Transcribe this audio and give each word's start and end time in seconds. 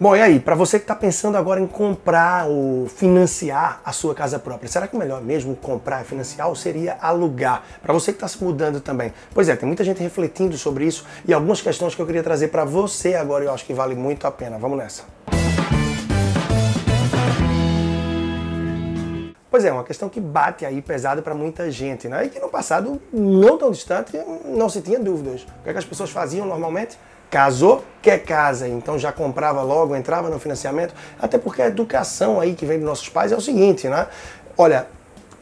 Bom, 0.00 0.14
e 0.14 0.22
aí, 0.22 0.38
para 0.38 0.54
você 0.54 0.78
que 0.78 0.84
está 0.84 0.94
pensando 0.94 1.36
agora 1.36 1.60
em 1.60 1.66
comprar 1.66 2.46
ou 2.46 2.86
financiar 2.86 3.80
a 3.84 3.90
sua 3.90 4.14
casa 4.14 4.38
própria, 4.38 4.68
será 4.68 4.86
que 4.86 4.94
o 4.94 4.98
melhor 4.98 5.20
mesmo 5.20 5.56
comprar 5.56 6.02
e 6.02 6.04
financiar 6.04 6.46
ou 6.46 6.54
seria 6.54 6.96
alugar? 7.00 7.64
Para 7.82 7.92
você 7.92 8.12
que 8.12 8.16
está 8.16 8.28
se 8.28 8.40
mudando 8.40 8.80
também. 8.80 9.12
Pois 9.34 9.48
é, 9.48 9.56
tem 9.56 9.66
muita 9.66 9.82
gente 9.82 10.00
refletindo 10.00 10.56
sobre 10.56 10.84
isso 10.84 11.04
e 11.26 11.34
algumas 11.34 11.60
questões 11.60 11.96
que 11.96 12.00
eu 12.00 12.06
queria 12.06 12.22
trazer 12.22 12.46
para 12.46 12.64
você 12.64 13.16
agora 13.16 13.44
eu 13.44 13.52
acho 13.52 13.64
que 13.64 13.74
vale 13.74 13.96
muito 13.96 14.24
a 14.24 14.30
pena. 14.30 14.56
Vamos 14.56 14.78
nessa. 14.78 15.02
Pois 19.50 19.64
é, 19.64 19.72
uma 19.72 19.82
questão 19.82 20.08
que 20.08 20.20
bate 20.20 20.64
aí 20.64 20.80
pesado 20.80 21.22
para 21.22 21.34
muita 21.34 21.68
gente, 21.72 22.06
né? 22.06 22.26
E 22.26 22.28
que 22.28 22.38
no 22.38 22.48
passado, 22.48 23.02
não 23.12 23.58
tão 23.58 23.72
distante, 23.72 24.12
não 24.44 24.68
se 24.68 24.80
tinha 24.80 25.00
dúvidas. 25.00 25.42
O 25.42 25.64
que, 25.64 25.70
é 25.70 25.72
que 25.72 25.78
as 25.80 25.84
pessoas 25.84 26.10
faziam 26.10 26.46
normalmente? 26.46 26.96
Casou, 27.30 27.84
quer 28.00 28.18
casa, 28.18 28.66
então 28.66 28.98
já 28.98 29.12
comprava 29.12 29.60
logo, 29.62 29.94
entrava 29.94 30.30
no 30.30 30.38
financiamento, 30.38 30.94
até 31.20 31.36
porque 31.36 31.60
a 31.60 31.66
educação 31.66 32.40
aí 32.40 32.54
que 32.54 32.64
vem 32.64 32.78
dos 32.78 32.86
nossos 32.86 33.08
pais 33.08 33.32
é 33.32 33.36
o 33.36 33.40
seguinte, 33.40 33.86
né? 33.86 34.06
Olha, 34.56 34.86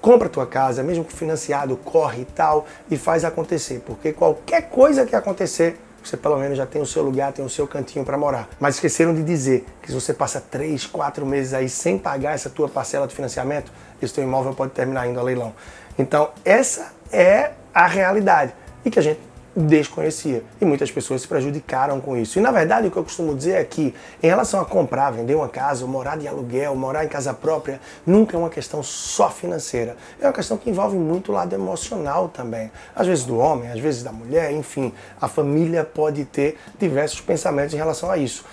compra 0.00 0.28
tua 0.28 0.46
casa, 0.46 0.82
mesmo 0.82 1.04
que 1.04 1.12
financiado, 1.12 1.76
corre 1.76 2.22
e 2.22 2.24
tal, 2.24 2.66
e 2.90 2.96
faz 2.96 3.24
acontecer, 3.24 3.82
porque 3.86 4.12
qualquer 4.12 4.62
coisa 4.62 5.06
que 5.06 5.14
acontecer, 5.14 5.78
você 6.02 6.16
pelo 6.16 6.36
menos 6.38 6.56
já 6.56 6.66
tem 6.66 6.80
o 6.80 6.86
seu 6.86 7.02
lugar, 7.02 7.32
tem 7.32 7.44
o 7.44 7.48
seu 7.48 7.66
cantinho 7.66 8.04
para 8.04 8.16
morar. 8.16 8.48
Mas 8.60 8.76
esqueceram 8.76 9.14
de 9.14 9.22
dizer 9.22 9.64
que 9.82 9.88
se 9.88 9.94
você 9.94 10.12
passa 10.12 10.40
3, 10.40 10.86
4 10.86 11.24
meses 11.26 11.54
aí 11.54 11.68
sem 11.68 11.98
pagar 11.98 12.34
essa 12.34 12.50
tua 12.50 12.68
parcela 12.68 13.06
de 13.06 13.14
financiamento, 13.14 13.72
esse 14.00 14.12
teu 14.12 14.22
imóvel 14.22 14.54
pode 14.54 14.72
terminar 14.72 15.08
indo 15.08 15.18
a 15.18 15.22
leilão. 15.22 15.52
Então, 15.98 16.30
essa 16.44 16.92
é 17.10 17.52
a 17.72 17.86
realidade 17.86 18.54
e 18.84 18.90
que 18.90 18.98
a 18.98 19.02
gente 19.02 19.20
desconhecia. 19.56 20.44
E 20.60 20.64
muitas 20.66 20.90
pessoas 20.90 21.22
se 21.22 21.28
prejudicaram 21.28 21.98
com 22.00 22.16
isso. 22.16 22.38
E 22.38 22.42
na 22.42 22.50
verdade, 22.50 22.88
o 22.88 22.90
que 22.90 22.96
eu 22.96 23.02
costumo 23.02 23.34
dizer 23.34 23.52
é 23.52 23.64
que, 23.64 23.94
em 24.22 24.26
relação 24.26 24.60
a 24.60 24.64
comprar, 24.66 25.10
vender 25.10 25.34
uma 25.34 25.48
casa, 25.48 25.86
morar 25.86 26.18
de 26.18 26.28
aluguel, 26.28 26.74
morar 26.74 27.04
em 27.04 27.08
casa 27.08 27.32
própria, 27.32 27.80
nunca 28.06 28.36
é 28.36 28.38
uma 28.38 28.50
questão 28.50 28.82
só 28.82 29.30
financeira. 29.30 29.96
É 30.20 30.26
uma 30.26 30.32
questão 30.32 30.58
que 30.58 30.68
envolve 30.68 30.96
muito 30.98 31.32
o 31.32 31.34
lado 31.34 31.54
emocional 31.54 32.28
também. 32.28 32.70
Às 32.94 33.06
vezes 33.06 33.24
do 33.24 33.38
homem, 33.38 33.70
às 33.70 33.80
vezes 33.80 34.02
da 34.02 34.12
mulher, 34.12 34.52
enfim. 34.52 34.92
A 35.18 35.26
família 35.26 35.84
pode 35.84 36.26
ter 36.26 36.58
diversos 36.78 37.20
pensamentos 37.22 37.72
em 37.72 37.78
relação 37.78 38.10
a 38.10 38.18
isso. 38.18 38.44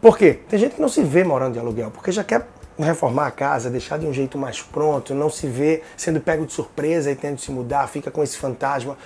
Por 0.00 0.18
quê? 0.18 0.40
Tem 0.48 0.58
gente 0.58 0.74
que 0.74 0.80
não 0.82 0.88
se 0.88 1.02
vê 1.02 1.24
morando 1.24 1.54
de 1.54 1.58
aluguel, 1.58 1.90
porque 1.90 2.12
já 2.12 2.22
quer 2.22 2.46
reformar 2.78 3.28
a 3.28 3.30
casa, 3.30 3.70
deixar 3.70 3.98
de 3.98 4.04
um 4.04 4.12
jeito 4.12 4.36
mais 4.36 4.60
pronto, 4.60 5.14
não 5.14 5.30
se 5.30 5.46
vê 5.46 5.82
sendo 5.96 6.20
pego 6.20 6.44
de 6.44 6.52
surpresa 6.52 7.10
e 7.10 7.14
tendo 7.14 7.36
de 7.36 7.42
se 7.42 7.50
mudar, 7.50 7.86
fica 7.88 8.10
com 8.10 8.22
esse 8.22 8.36
fantasma 8.36 8.98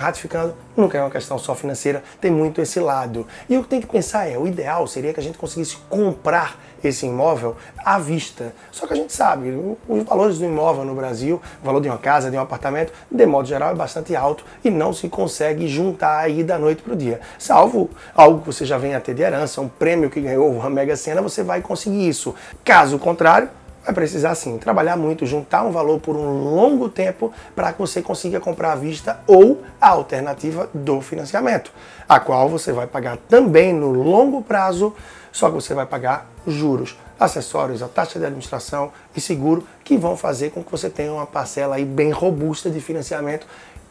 ratificando, 0.00 0.54
nunca 0.76 0.98
é 0.98 1.00
uma 1.00 1.10
questão 1.10 1.38
só 1.38 1.54
financeira, 1.54 2.02
tem 2.20 2.30
muito 2.30 2.60
esse 2.60 2.80
lado. 2.80 3.26
E 3.48 3.56
o 3.56 3.62
que 3.62 3.68
tem 3.68 3.80
que 3.80 3.86
pensar 3.86 4.28
é, 4.28 4.38
o 4.38 4.46
ideal 4.46 4.86
seria 4.86 5.12
que 5.12 5.20
a 5.20 5.22
gente 5.22 5.38
conseguisse 5.38 5.76
comprar 5.88 6.58
esse 6.82 7.06
imóvel 7.06 7.56
à 7.84 7.98
vista. 7.98 8.54
Só 8.70 8.86
que 8.86 8.94
a 8.94 8.96
gente 8.96 9.12
sabe, 9.12 9.50
os 9.86 10.02
valores 10.04 10.38
do 10.38 10.44
imóvel 10.44 10.84
no 10.84 10.94
Brasil, 10.94 11.40
o 11.62 11.66
valor 11.66 11.80
de 11.80 11.88
uma 11.88 11.98
casa, 11.98 12.30
de 12.30 12.36
um 12.36 12.40
apartamento, 12.40 12.92
de 13.10 13.26
modo 13.26 13.46
geral 13.46 13.72
é 13.72 13.74
bastante 13.74 14.16
alto 14.16 14.44
e 14.64 14.70
não 14.70 14.92
se 14.92 15.08
consegue 15.08 15.68
juntar 15.68 16.18
aí 16.18 16.42
da 16.42 16.58
noite 16.58 16.82
para 16.82 16.94
o 16.94 16.96
dia. 16.96 17.20
Salvo 17.38 17.90
algo 18.14 18.40
que 18.40 18.46
você 18.46 18.64
já 18.64 18.78
venha 18.78 18.96
a 18.96 19.00
ter 19.00 19.14
de 19.14 19.22
herança, 19.22 19.60
um 19.60 19.68
prêmio 19.68 20.08
que 20.08 20.20
ganhou 20.20 20.50
uma 20.50 20.70
Mega 20.70 20.96
Sena, 20.96 21.20
você 21.20 21.42
vai 21.42 21.60
conseguir 21.60 22.08
isso. 22.08 22.34
Caso 22.64 22.98
contrário, 22.98 23.50
vai 23.90 23.94
precisar 23.94 24.34
sim 24.34 24.56
trabalhar 24.56 24.96
muito, 24.96 25.26
juntar 25.26 25.62
um 25.64 25.72
valor 25.72 25.98
por 26.00 26.16
um 26.16 26.44
longo 26.44 26.88
tempo 26.88 27.32
para 27.54 27.72
que 27.72 27.78
você 27.78 28.00
consiga 28.00 28.40
comprar 28.40 28.72
à 28.72 28.76
vista 28.76 29.20
ou 29.26 29.62
a 29.80 29.88
alternativa 29.88 30.70
do 30.72 31.00
financiamento, 31.00 31.72
a 32.08 32.20
qual 32.20 32.48
você 32.48 32.72
vai 32.72 32.86
pagar 32.86 33.16
também 33.28 33.72
no 33.72 33.90
longo 33.90 34.42
prazo, 34.42 34.94
só 35.32 35.48
que 35.48 35.54
você 35.54 35.74
vai 35.74 35.86
pagar 35.86 36.30
juros, 36.46 36.96
acessórios, 37.18 37.82
a 37.82 37.88
taxa 37.88 38.18
de 38.18 38.24
administração 38.24 38.92
e 39.14 39.20
seguro 39.20 39.66
que 39.84 39.96
vão 39.96 40.16
fazer 40.16 40.50
com 40.50 40.62
que 40.62 40.70
você 40.70 40.88
tenha 40.88 41.12
uma 41.12 41.26
parcela 41.26 41.76
aí 41.76 41.84
bem 41.84 42.10
robusta 42.10 42.70
de 42.70 42.80
financiamento 42.80 43.46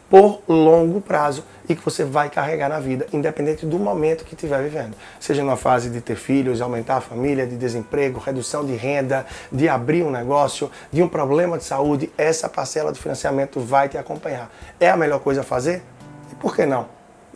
por 0.10 0.42
longo 0.48 1.02
prazo 1.02 1.44
e 1.70 1.76
que 1.76 1.86
você 1.86 2.04
vai 2.04 2.30
carregar 2.30 2.68
na 2.68 2.80
vida, 2.80 3.06
independente 3.14 3.66
do 3.66 3.78
momento 3.78 4.26
que 4.26 4.34
estiver 4.34 4.62
vivendo. 4.64 4.96
Seja 5.20 5.44
numa 5.44 5.56
fase 5.56 5.90
de 5.92 6.02
ter 6.02 6.16
filhos, 6.16 6.62
aumentar 6.62 6.98
a 6.98 7.02
família, 7.02 7.46
de 7.46 7.56
desemprego, 7.56 8.20
redução 8.20 8.66
de 8.66 8.76
renda, 8.76 9.26
de 9.52 9.70
abrir 9.70 10.04
um 10.04 10.10
negócio, 10.10 10.72
de 10.92 11.04
um 11.04 11.08
problema 11.08 11.60
de 11.60 11.64
saúde, 11.64 12.12
essa 12.18 12.50
parcela 12.50 12.92
de 12.92 13.00
financiamento 13.00 13.60
vai 13.60 13.88
te 13.88 13.98
acompanhar. 13.98 14.50
É 14.80 14.90
a 14.90 14.98
melhor 14.98 15.20
coisa 15.20 15.42
a 15.42 15.44
fazer? 15.44 15.84
E 16.32 16.36
por 16.36 16.56
que 16.56 16.66
não? 16.66 16.88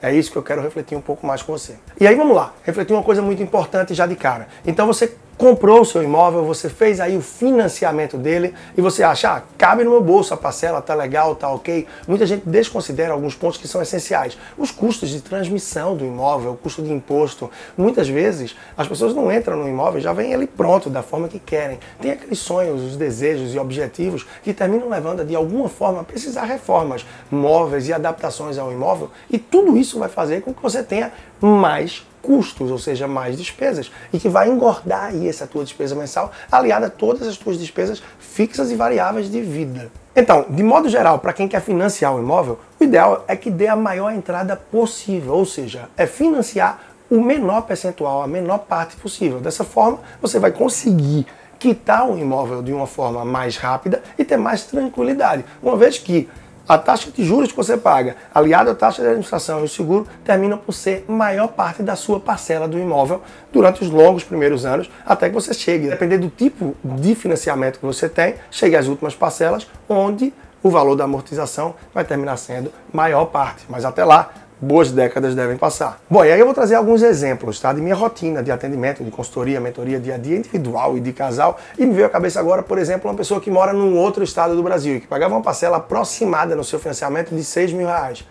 É 0.02 0.12
isso 0.12 0.32
que 0.32 0.38
eu 0.38 0.44
quero 0.44 0.62
refletir 0.62 0.98
um 0.98 1.02
pouco 1.02 1.26
mais 1.26 1.42
com 1.42 1.54
você. 1.54 1.76
E 2.00 2.06
aí 2.08 2.16
vamos 2.16 2.36
lá, 2.36 2.54
refletir 2.64 2.92
uma 2.92 3.04
coisa 3.04 3.22
muito 3.22 3.42
importante 3.42 3.94
já 3.94 4.06
de 4.06 4.16
cara. 4.16 4.48
Então 4.66 4.86
você 4.88 5.16
comprou 5.38 5.82
o 5.82 5.86
seu 5.86 6.04
imóvel, 6.04 6.44
você 6.44 6.70
fez 6.70 7.00
aí 7.00 7.18
o 7.18 7.22
financiamento 7.22 8.18
dele 8.18 8.54
e 8.78 8.82
você 8.82 9.04
acha, 9.04 9.38
ah, 9.38 9.42
cabe 9.58 9.84
no 9.84 9.92
meu 9.92 10.02
bolso 10.02 10.34
a 10.34 10.38
parcela, 10.38 10.82
tá 10.82 10.94
legal, 10.94 11.36
tá 11.36 11.50
ok. 11.50 11.88
Muita 12.08 12.26
gente 12.26 12.48
desconsidera 12.48 13.14
alguns 13.14 13.36
pontos 13.36 13.58
que 13.58 13.68
são 13.68 13.82
essenciais. 13.82 14.38
Os 14.58 14.72
custos 14.72 15.10
de 15.10 15.22
transmissão 15.22 15.96
do 15.96 16.06
imóvel, 16.06 16.52
o 16.52 16.58
custo 16.58 16.82
de 16.82 16.92
imposto. 16.92 17.50
Muitas 17.78 18.08
vezes 18.08 18.56
as 18.78 18.88
pessoas 18.88 19.14
não 19.14 19.32
entram 19.32 19.58
no 19.58 19.68
imóvel, 19.68 20.00
já 20.02 20.14
vem 20.14 20.32
ele 20.32 20.48
pronto, 20.48 20.90
da 20.90 21.02
forma 21.02 21.28
que 21.28 21.40
querem. 21.40 21.80
Tem 22.00 22.12
aqueles 22.12 22.40
sonhos, 22.40 22.82
os 22.82 22.96
desejos 22.96 23.54
e 23.54 23.60
objetivos 23.60 24.26
que 24.44 24.54
terminam 24.54 24.90
levando 24.90 25.26
de 25.26 25.36
alguma 25.36 25.68
forma 25.68 26.02
a 26.02 26.04
precisar 26.04 26.46
reformas, 26.46 27.06
móveis 27.30 27.88
e 27.88 27.94
adaptações 27.94 28.58
ao 28.58 28.72
imóvel 28.72 29.10
e 29.30 29.38
tudo 29.38 29.78
isso 29.78 30.00
vai 30.00 30.10
fazer 30.10 30.42
com 30.42 30.54
que 30.54 30.62
você 30.62 30.84
tenha 30.84 31.12
mais 31.42 32.06
custos, 32.24 32.72
ou 32.72 32.80
seja, 32.80 33.08
mais 33.08 33.38
despesas, 33.38 33.92
e 34.12 34.18
que 34.18 34.30
vai 34.30 34.50
engordar 34.50 35.10
aí 35.10 35.28
essa 35.28 35.46
tua 35.46 35.64
despesa 35.64 35.94
mensal, 35.94 36.32
aliada 36.52 36.88
a 36.88 36.90
todas 36.90 37.28
as 37.28 37.38
tuas 37.38 37.60
despesas 37.60 38.02
fixas 38.18 38.72
e 38.72 38.76
variáveis 38.76 39.30
de 39.30 39.42
vida. 39.42 39.92
Então, 40.16 40.46
de 40.50 40.64
modo 40.64 40.88
geral, 40.88 41.20
para 41.20 41.34
quem 41.34 41.48
quer 41.48 41.62
financiar 41.62 42.16
o 42.16 42.20
imóvel, 42.20 42.58
o 42.80 42.84
ideal 42.84 43.26
é 43.28 43.36
que 43.36 43.52
dê 43.52 43.68
a 43.68 43.76
maior 43.76 44.12
entrada 44.12 44.56
possível, 44.56 45.34
ou 45.34 45.46
seja, 45.46 45.90
é 45.98 46.08
financiar 46.08 46.80
o 47.12 47.22
menor 47.22 47.64
percentual, 47.64 48.24
a 48.24 48.28
menor 48.28 48.60
parte 48.60 48.96
possível. 48.96 49.40
Dessa 49.40 49.64
forma, 49.64 50.00
você 50.22 50.40
vai 50.40 50.52
conseguir 50.52 51.28
quitar 51.60 52.10
o 52.10 52.18
imóvel 52.18 52.62
de 52.62 52.74
uma 52.74 52.88
forma 52.88 53.24
mais 53.24 53.58
rápida 53.58 54.02
e 54.18 54.24
ter 54.24 54.38
mais 54.38 54.64
tranquilidade, 54.64 55.46
uma 55.62 55.78
vez 55.78 55.98
que 55.98 56.30
a 56.68 56.78
taxa 56.78 57.12
de 57.12 57.24
juros 57.24 57.52
que 57.52 57.58
você 57.58 57.76
paga, 57.76 58.16
aliada 58.34 58.72
à 58.72 58.76
taxa 58.76 59.02
de 59.02 59.08
administração 59.08 59.62
e 59.62 59.64
o 59.64 59.68
seguro, 59.68 60.08
terminam 60.24 60.58
por 60.58 60.74
ser 60.74 61.06
maior 61.08 61.48
parte 61.50 61.84
da 61.84 61.96
sua 61.96 62.20
parcela 62.20 62.68
do 62.68 62.80
imóvel 62.80 63.22
durante 63.52 63.84
os 63.84 63.90
longos 63.90 64.24
primeiros 64.24 64.66
anos, 64.66 64.90
até 65.06 65.30
que 65.30 65.36
você 65.36 65.54
chegue, 65.54 65.90
dependendo 65.90 66.28
do 66.28 66.30
tipo 66.30 66.76
de 66.84 67.16
financiamento 67.16 67.80
que 67.80 67.86
você 67.86 68.08
tem, 68.08 68.36
chegue 68.50 68.76
às 68.76 68.88
últimas 68.88 69.16
parcelas, 69.16 69.68
onde 69.90 70.34
o 70.64 70.70
valor 70.70 70.96
da 70.96 71.04
amortização 71.04 71.76
vai 71.94 72.06
terminar 72.06 72.38
sendo 72.38 72.72
maior 72.92 73.26
parte. 73.26 73.66
Mas 73.68 73.84
até 73.84 74.06
lá, 74.06 74.32
boas 74.64 74.92
décadas 74.92 75.36
devem 75.36 75.58
passar. 75.58 76.00
Bom, 76.10 76.24
e 76.24 76.32
aí 76.32 76.40
eu 76.40 76.46
vou 76.46 76.56
trazer 76.56 76.76
alguns 76.76 77.04
exemplos 77.04 77.60
tá, 77.60 77.74
de 77.74 77.82
minha 77.82 77.96
rotina 77.96 78.42
de 78.42 78.52
atendimento, 78.52 79.04
de 79.04 79.12
consultoria, 79.12 79.60
mentoria 79.60 80.00
dia 80.00 80.16
a 80.16 80.18
dia 80.18 80.38
individual 80.38 80.98
e 80.98 81.02
de 81.02 81.12
casal. 81.12 81.60
E 81.78 81.86
me 81.86 81.94
veio 81.94 82.08
à 82.08 82.10
cabeça 82.10 82.40
agora, 82.40 82.64
por 82.64 82.78
exemplo, 82.78 83.10
uma 83.10 83.16
pessoa 83.16 83.42
que 83.42 83.52
mora 83.52 83.74
num 83.74 83.98
outro 83.98 84.24
estado 84.24 84.56
do 84.56 84.64
Brasil 84.64 84.96
e 84.96 85.02
que 85.02 85.08
pagava 85.08 85.36
uma 85.36 85.42
parcela 85.42 85.78
aproximada 85.78 86.56
no 86.56 86.64
seu 86.64 86.80
financiamento 86.80 87.36
de 87.36 87.44
6 87.44 87.74
mil 87.74 87.88
reais. 87.88 88.26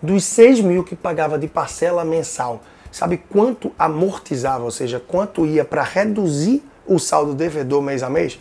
Dos 0.00 0.24
6 0.24 0.60
mil 0.60 0.84
que 0.84 0.94
pagava 0.94 1.38
de 1.38 1.48
parcela 1.48 2.04
mensal, 2.04 2.60
sabe 2.90 3.16
quanto 3.16 3.72
amortizava, 3.78 4.64
ou 4.64 4.70
seja, 4.70 5.00
quanto 5.00 5.44
ia 5.44 5.64
para 5.64 5.82
reduzir 5.82 6.62
o 6.86 6.98
saldo 6.98 7.34
devedor 7.34 7.82
mês 7.82 8.02
a 8.02 8.10
mês? 8.10 8.38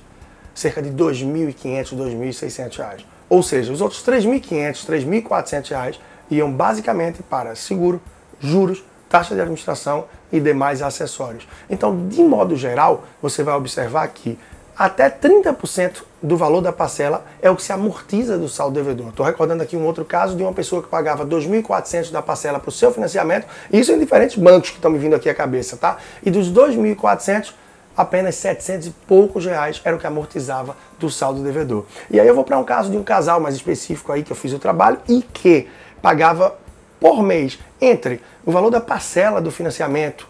Cerca 0.53 0.81
de 0.81 0.89
R$ 0.89 0.95
2.500, 0.95 1.91
R$ 1.91 2.31
2.600. 2.31 3.05
Ou 3.29 3.41
seja, 3.41 3.71
os 3.71 3.79
outros 3.79 4.05
R$ 4.05 4.17
3.500, 4.17 4.87
R$ 4.87 5.21
3.400 5.21 5.99
iam 6.35 6.51
basicamente 6.51 7.21
para 7.21 7.55
seguro, 7.55 8.01
juros, 8.39 8.83
taxa 9.09 9.35
de 9.35 9.41
administração 9.41 10.05
e 10.31 10.39
demais 10.39 10.81
acessórios. 10.81 11.47
Então, 11.69 12.07
de 12.07 12.23
modo 12.23 12.55
geral, 12.55 13.03
você 13.21 13.43
vai 13.43 13.55
observar 13.55 14.07
que 14.07 14.39
até 14.77 15.09
30% 15.09 16.03
do 16.23 16.37
valor 16.37 16.61
da 16.61 16.71
parcela 16.71 17.25
é 17.41 17.51
o 17.51 17.55
que 17.55 17.61
se 17.61 17.73
amortiza 17.73 18.37
do 18.37 18.47
saldo 18.47 18.73
devedor. 18.73 19.09
Estou 19.09 19.25
recordando 19.25 19.61
aqui 19.61 19.75
um 19.75 19.85
outro 19.85 20.05
caso 20.05 20.35
de 20.35 20.41
uma 20.41 20.53
pessoa 20.53 20.81
que 20.81 20.87
pagava 20.87 21.25
2.400 21.25 22.11
da 22.11 22.21
parcela 22.21 22.59
para 22.59 22.69
o 22.69 22.71
seu 22.71 22.91
financiamento, 22.91 23.45
isso 23.71 23.91
em 23.91 23.99
diferentes 23.99 24.37
bancos 24.37 24.69
que 24.69 24.77
estão 24.77 24.89
me 24.89 24.97
vindo 24.97 25.15
aqui 25.15 25.29
à 25.29 25.35
cabeça, 25.35 25.75
tá? 25.75 25.97
E 26.23 26.31
dos 26.31 26.51
2.400, 26.51 27.53
apenas 27.95 28.35
700 28.35 28.87
e 28.87 28.91
poucos 29.05 29.45
reais 29.45 29.81
era 29.83 29.95
o 29.95 29.99
que 29.99 30.07
amortizava 30.07 30.75
do 30.97 31.09
saldo 31.09 31.43
devedor. 31.43 31.85
E 32.09 32.19
aí 32.19 32.27
eu 32.27 32.33
vou 32.33 32.43
para 32.43 32.57
um 32.57 32.63
caso 32.63 32.89
de 32.89 32.97
um 32.97 33.03
casal 33.03 33.39
mais 33.39 33.55
específico 33.55 34.11
aí 34.11 34.23
que 34.23 34.31
eu 34.31 34.35
fiz 34.35 34.53
o 34.53 34.59
trabalho 34.59 34.99
e 35.07 35.21
que 35.21 35.67
pagava 36.01 36.55
por 36.99 37.23
mês 37.23 37.59
entre 37.79 38.21
o 38.45 38.51
valor 38.51 38.69
da 38.69 38.79
parcela 38.79 39.41
do 39.41 39.51
financiamento, 39.51 40.27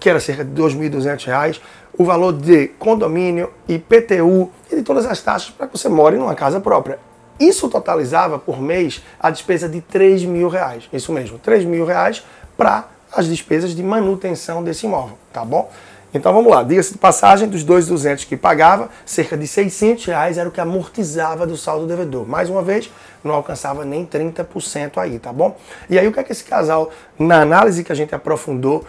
que 0.00 0.08
era 0.08 0.18
cerca 0.18 0.44
de 0.44 0.50
R$ 0.50 0.68
2.200, 0.68 1.60
o 1.96 2.04
valor 2.04 2.32
de 2.32 2.68
condomínio, 2.78 3.50
IPTU 3.68 4.50
e 4.70 4.76
de 4.76 4.82
todas 4.82 5.06
as 5.06 5.20
taxas 5.20 5.50
para 5.50 5.66
que 5.66 5.76
você 5.76 5.88
more 5.88 6.16
numa 6.16 6.34
casa 6.34 6.60
própria. 6.60 6.98
Isso 7.38 7.68
totalizava 7.68 8.38
por 8.38 8.60
mês 8.60 9.02
a 9.18 9.30
despesa 9.30 9.68
de 9.68 9.80
3 9.80 10.24
mil 10.24 10.48
reais. 10.48 10.88
Isso 10.92 11.12
mesmo, 11.12 11.38
3 11.38 11.64
mil 11.64 11.84
reais 11.84 12.24
para 12.56 12.88
as 13.12 13.26
despesas 13.26 13.74
de 13.74 13.82
manutenção 13.82 14.64
desse 14.64 14.86
imóvel, 14.86 15.18
tá 15.32 15.44
bom? 15.44 15.70
Então 16.14 16.30
vamos 16.32 16.52
lá, 16.52 16.62
diga-se 16.62 16.92
de 16.92 16.98
passagem, 16.98 17.48
dos 17.48 17.64
2.200 17.64 18.26
que 18.26 18.36
pagava, 18.36 18.90
cerca 19.06 19.34
de 19.34 19.46
600 19.46 20.04
reais 20.04 20.36
era 20.36 20.46
o 20.46 20.52
que 20.52 20.60
amortizava 20.60 21.46
do 21.46 21.56
saldo 21.56 21.86
devedor. 21.86 22.28
Mais 22.28 22.50
uma 22.50 22.60
vez, 22.60 22.90
não 23.24 23.34
alcançava 23.34 23.82
nem 23.82 24.04
30% 24.04 24.98
aí, 24.98 25.18
tá 25.18 25.32
bom? 25.32 25.56
E 25.88 25.98
aí 25.98 26.06
o 26.06 26.12
que 26.12 26.20
é 26.20 26.22
que 26.22 26.32
esse 26.32 26.44
casal, 26.44 26.90
na 27.18 27.40
análise 27.40 27.82
que 27.82 27.90
a 27.90 27.94
gente 27.94 28.14
aprofundou, 28.14 28.84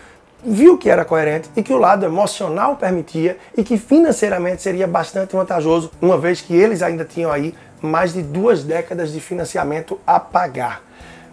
viu 0.45 0.77
que 0.77 0.89
era 0.89 1.05
coerente 1.05 1.49
e 1.55 1.63
que 1.63 1.71
o 1.71 1.77
lado 1.77 2.05
emocional 2.05 2.75
permitia 2.75 3.37
e 3.55 3.63
que 3.63 3.77
financeiramente 3.77 4.61
seria 4.61 4.85
bastante 4.85 5.33
vantajoso, 5.33 5.91
uma 6.01 6.17
vez 6.17 6.41
que 6.41 6.53
eles 6.53 6.81
ainda 6.81 7.05
tinham 7.05 7.31
aí 7.31 7.55
mais 7.81 8.13
de 8.13 8.21
duas 8.21 8.63
décadas 8.63 9.13
de 9.13 9.21
financiamento 9.21 9.97
a 10.05 10.19
pagar. 10.19 10.83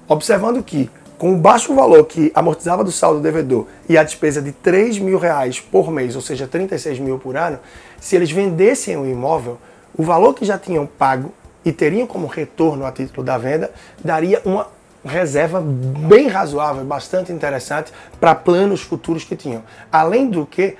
Observando 0.07 0.63
que, 0.63 0.89
com 1.21 1.35
o 1.35 1.37
baixo 1.37 1.75
valor 1.75 2.07
que 2.07 2.33
amortizava 2.35 2.83
do 2.83 2.91
saldo 2.91 3.21
devedor 3.21 3.67
e 3.87 3.99
a 3.99 4.03
despesa 4.03 4.41
de 4.41 4.53
3 4.53 4.99
mil 4.99 5.19
reais 5.19 5.61
por 5.61 5.91
mês, 5.91 6.17
ou 6.17 6.23
seja, 6.23 6.49
36 6.49 6.99
mil 6.99 7.19
por 7.19 7.37
ano, 7.37 7.59
se 8.01 8.17
eles 8.17 8.31
vendessem 8.31 8.97
o 8.97 9.07
imóvel, 9.07 9.59
o 9.95 10.03
valor 10.03 10.33
que 10.33 10.47
já 10.47 10.57
tinham 10.57 10.87
pago 10.87 11.31
e 11.63 11.73
teriam 11.73 12.07
como 12.07 12.27
retorno 12.27 12.87
a 12.87 12.91
título 12.91 13.23
da 13.23 13.37
venda 13.37 13.71
daria 14.03 14.41
uma 14.47 14.69
reserva 15.05 15.61
bem 15.61 16.27
razoável, 16.27 16.87
bastante 16.87 17.31
interessante 17.31 17.93
para 18.19 18.35
planos 18.35 18.81
futuros 18.81 19.23
que 19.23 19.37
tinham. 19.37 19.63
Além 19.93 20.27
do 20.27 20.47
que 20.47 20.75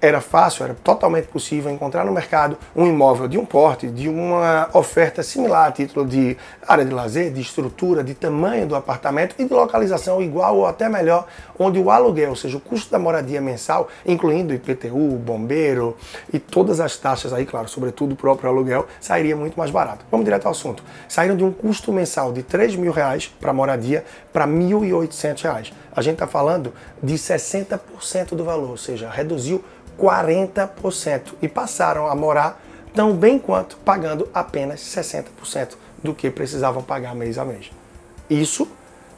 era 0.00 0.20
fácil, 0.20 0.64
era 0.64 0.74
totalmente 0.74 1.26
possível 1.26 1.70
encontrar 1.72 2.04
no 2.04 2.12
mercado 2.12 2.56
um 2.74 2.86
imóvel 2.86 3.26
de 3.26 3.36
um 3.36 3.44
porte, 3.44 3.88
de 3.88 4.08
uma 4.08 4.68
oferta 4.72 5.22
similar 5.22 5.68
a 5.68 5.72
título 5.72 6.06
de 6.06 6.36
área 6.66 6.84
de 6.84 6.92
lazer, 6.92 7.32
de 7.32 7.40
estrutura, 7.40 8.04
de 8.04 8.14
tamanho 8.14 8.66
do 8.66 8.76
apartamento 8.76 9.34
e 9.38 9.44
de 9.44 9.52
localização 9.52 10.22
igual 10.22 10.56
ou 10.56 10.66
até 10.66 10.88
melhor, 10.88 11.26
onde 11.58 11.80
o 11.80 11.90
aluguel, 11.90 12.30
ou 12.30 12.36
seja, 12.36 12.56
o 12.56 12.60
custo 12.60 12.90
da 12.92 12.98
moradia 12.98 13.40
mensal, 13.40 13.88
incluindo 14.06 14.54
IPTU, 14.54 15.16
bombeiro 15.16 15.96
e 16.32 16.38
todas 16.38 16.78
as 16.78 16.96
taxas 16.96 17.32
aí, 17.32 17.44
claro, 17.44 17.68
sobretudo 17.68 18.12
o 18.12 18.16
próprio 18.16 18.48
aluguel, 18.48 18.86
sairia 19.00 19.34
muito 19.34 19.58
mais 19.58 19.70
barato. 19.70 20.04
Vamos 20.10 20.24
direto 20.24 20.46
ao 20.46 20.52
assunto. 20.52 20.82
Saíram 21.08 21.36
de 21.36 21.42
um 21.42 21.50
custo 21.50 21.92
mensal 21.92 22.32
de 22.32 22.44
3 22.44 22.76
mil 22.76 22.92
reais 22.92 23.34
para 23.40 23.52
moradia 23.52 24.04
para 24.32 24.46
1.800 24.46 25.42
reais. 25.42 25.72
A 25.94 26.00
gente 26.00 26.14
está 26.14 26.28
falando 26.28 26.72
de 27.02 27.14
60% 27.14 28.36
do 28.36 28.44
valor, 28.44 28.70
ou 28.70 28.76
seja, 28.76 29.10
reduziu 29.10 29.64
40% 29.98 31.34
e 31.42 31.48
passaram 31.48 32.06
a 32.06 32.14
morar 32.14 32.60
tão 32.94 33.14
bem 33.14 33.38
quanto 33.38 33.76
pagando 33.78 34.28
apenas 34.32 34.80
60% 34.80 35.74
do 36.02 36.14
que 36.14 36.30
precisavam 36.30 36.82
pagar 36.82 37.14
mês 37.14 37.38
a 37.38 37.44
mês. 37.44 37.70
Isso 38.30 38.68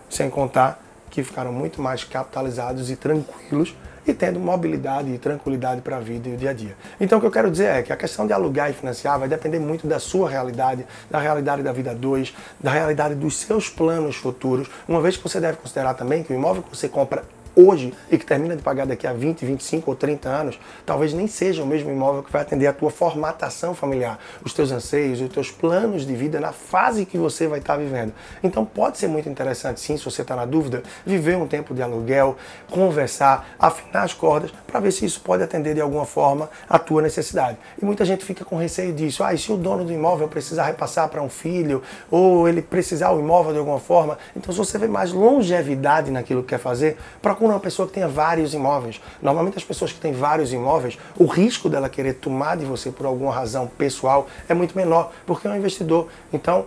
sem 0.08 0.30
contar 0.30 0.82
que 1.10 1.22
ficaram 1.22 1.52
muito 1.52 1.82
mais 1.82 2.04
capitalizados 2.04 2.90
e 2.90 2.96
tranquilos 2.96 3.74
e 4.06 4.14
tendo 4.14 4.40
mobilidade 4.40 5.12
e 5.12 5.18
tranquilidade 5.18 5.80
para 5.82 5.98
a 5.98 6.00
vida 6.00 6.28
e 6.28 6.34
o 6.34 6.36
dia 6.36 6.50
a 6.50 6.52
dia. 6.52 6.76
Então 7.00 7.18
o 7.18 7.20
que 7.20 7.26
eu 7.26 7.30
quero 7.30 7.50
dizer 7.50 7.66
é 7.66 7.82
que 7.82 7.92
a 7.92 7.96
questão 7.96 8.26
de 8.26 8.32
alugar 8.32 8.70
e 8.70 8.72
financiar 8.72 9.18
vai 9.18 9.28
depender 9.28 9.58
muito 9.58 9.86
da 9.86 9.98
sua 9.98 10.28
realidade, 10.28 10.86
da 11.10 11.18
realidade 11.18 11.62
da 11.62 11.72
vida 11.72 11.94
2, 11.94 12.34
da 12.58 12.70
realidade 12.70 13.14
dos 13.14 13.36
seus 13.36 13.68
planos 13.68 14.16
futuros, 14.16 14.68
uma 14.88 15.00
vez 15.00 15.16
que 15.16 15.22
você 15.22 15.40
deve 15.40 15.58
considerar 15.58 15.94
também 15.94 16.22
que 16.22 16.32
o 16.32 16.36
imóvel 16.36 16.62
que 16.62 16.76
você 16.76 16.88
compra 16.88 17.24
hoje 17.66 17.92
e 18.10 18.18
que 18.18 18.24
termina 18.24 18.56
de 18.56 18.62
pagar 18.62 18.86
daqui 18.86 19.06
a 19.06 19.12
20, 19.12 19.44
25 19.44 19.90
ou 19.90 19.96
30 19.96 20.28
anos, 20.28 20.58
talvez 20.86 21.12
nem 21.12 21.26
seja 21.26 21.62
o 21.62 21.66
mesmo 21.66 21.90
imóvel 21.90 22.22
que 22.22 22.32
vai 22.32 22.42
atender 22.42 22.66
a 22.66 22.72
tua 22.72 22.90
formatação 22.90 23.74
familiar, 23.74 24.18
os 24.44 24.52
teus 24.52 24.70
anseios, 24.72 25.20
os 25.20 25.28
teus 25.28 25.50
planos 25.50 26.06
de 26.06 26.14
vida 26.14 26.40
na 26.40 26.52
fase 26.52 27.04
que 27.04 27.18
você 27.18 27.46
vai 27.46 27.58
estar 27.58 27.76
vivendo. 27.76 28.12
Então 28.42 28.64
pode 28.64 28.98
ser 28.98 29.08
muito 29.08 29.28
interessante, 29.28 29.80
sim, 29.80 29.96
se 29.96 30.04
você 30.04 30.22
está 30.22 30.36
na 30.36 30.44
dúvida, 30.44 30.82
viver 31.04 31.36
um 31.36 31.46
tempo 31.46 31.74
de 31.74 31.82
aluguel, 31.82 32.36
conversar, 32.70 33.54
afinar 33.58 34.04
as 34.04 34.14
cordas 34.14 34.50
para 34.66 34.80
ver 34.80 34.92
se 34.92 35.04
isso 35.04 35.20
pode 35.20 35.42
atender 35.42 35.74
de 35.74 35.80
alguma 35.80 36.04
forma 36.04 36.48
a 36.68 36.78
tua 36.78 37.02
necessidade. 37.02 37.58
E 37.80 37.84
muita 37.84 38.04
gente 38.04 38.24
fica 38.24 38.44
com 38.44 38.56
receio 38.56 38.92
disso. 38.92 39.22
Ah, 39.22 39.34
e 39.34 39.38
se 39.38 39.52
o 39.52 39.56
dono 39.56 39.84
do 39.84 39.92
imóvel 39.92 40.28
precisar 40.28 40.64
repassar 40.64 41.08
para 41.08 41.22
um 41.22 41.28
filho 41.28 41.82
ou 42.10 42.48
ele 42.48 42.62
precisar 42.62 43.10
o 43.12 43.20
imóvel 43.20 43.52
de 43.52 43.58
alguma 43.58 43.78
forma, 43.78 44.18
então 44.36 44.52
se 44.52 44.58
você 44.58 44.78
vê 44.78 44.86
mais 44.86 45.12
longevidade 45.12 46.10
naquilo 46.10 46.42
que 46.42 46.50
quer 46.50 46.58
fazer, 46.58 46.96
procura 47.20 47.49
uma 47.54 47.60
pessoa 47.60 47.86
que 47.86 47.94
tenha 47.94 48.08
vários 48.08 48.54
imóveis. 48.54 49.00
Normalmente 49.20 49.58
as 49.58 49.64
pessoas 49.64 49.92
que 49.92 50.00
têm 50.00 50.12
vários 50.12 50.52
imóveis, 50.52 50.98
o 51.18 51.26
risco 51.26 51.68
dela 51.68 51.88
querer 51.88 52.14
tomar 52.14 52.56
de 52.56 52.64
você 52.64 52.90
por 52.90 53.06
alguma 53.06 53.32
razão 53.32 53.66
pessoal 53.66 54.26
é 54.48 54.54
muito 54.54 54.76
menor, 54.76 55.12
porque 55.26 55.46
é 55.46 55.50
um 55.50 55.56
investidor. 55.56 56.08
Então, 56.32 56.66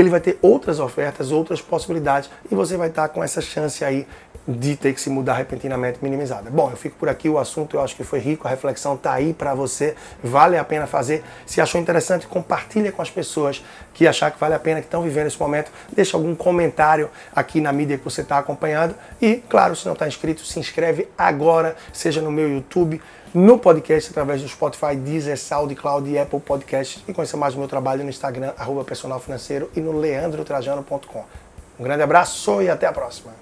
ele 0.00 0.10
vai 0.10 0.20
ter 0.20 0.38
outras 0.40 0.78
ofertas, 0.78 1.32
outras 1.32 1.60
possibilidades 1.60 2.30
e 2.50 2.54
você 2.54 2.76
vai 2.76 2.88
estar 2.88 3.08
com 3.08 3.22
essa 3.22 3.40
chance 3.40 3.84
aí 3.84 4.06
de 4.46 4.76
ter 4.76 4.94
que 4.94 5.00
se 5.00 5.10
mudar 5.10 5.34
repentinamente 5.34 5.98
minimizada. 6.00 6.48
Bom, 6.50 6.70
eu 6.70 6.76
fico 6.76 6.96
por 6.96 7.08
aqui, 7.08 7.28
o 7.28 7.38
assunto 7.38 7.76
eu 7.76 7.82
acho 7.82 7.94
que 7.94 8.02
foi 8.02 8.18
rico, 8.18 8.46
a 8.46 8.50
reflexão 8.50 8.94
está 8.94 9.12
aí 9.12 9.34
para 9.34 9.54
você, 9.54 9.94
vale 10.24 10.56
a 10.56 10.64
pena 10.64 10.86
fazer. 10.86 11.22
Se 11.44 11.60
achou 11.60 11.78
interessante, 11.78 12.26
compartilha 12.26 12.90
com 12.90 13.02
as 13.02 13.10
pessoas 13.10 13.62
que 13.92 14.06
achar 14.06 14.30
que 14.30 14.40
vale 14.40 14.54
a 14.54 14.58
pena, 14.58 14.80
que 14.80 14.86
estão 14.86 15.02
vivendo 15.02 15.26
esse 15.26 15.38
momento, 15.38 15.70
deixa 15.92 16.16
algum 16.16 16.34
comentário 16.34 17.10
aqui 17.34 17.60
na 17.60 17.72
mídia 17.72 17.98
que 17.98 18.04
você 18.04 18.22
está 18.22 18.38
acompanhando 18.38 18.94
e, 19.20 19.42
claro, 19.50 19.76
se 19.76 19.84
não 19.84 19.92
está 19.92 20.08
inscrito, 20.08 20.42
se 20.42 20.58
inscreve 20.58 21.08
agora, 21.18 21.76
seja 21.92 22.22
no 22.22 22.30
meu 22.30 22.48
YouTube, 22.48 23.02
no 23.34 23.58
podcast 23.58 24.10
através 24.10 24.40
do 24.40 24.48
Spotify, 24.48 24.96
Deezer, 24.96 25.38
SoundCloud 25.38 26.08
e 26.08 26.18
Apple 26.18 26.40
Podcasts 26.40 27.02
e 27.06 27.12
conheça 27.12 27.36
mais 27.36 27.54
o 27.54 27.58
meu 27.58 27.68
trabalho 27.68 28.02
no 28.02 28.08
Instagram, 28.08 28.52
arroba 28.56 28.84
personal 28.84 29.20
financeiro 29.20 29.70
e 29.76 29.80
no 29.92 29.98
leandrotrajano.com. 29.98 31.24
Um 31.78 31.84
grande 31.84 32.02
abraço 32.02 32.60
e 32.62 32.68
até 32.68 32.86
a 32.86 32.92
próxima. 32.92 33.32